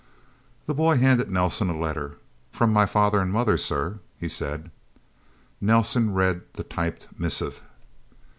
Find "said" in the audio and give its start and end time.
4.27-4.71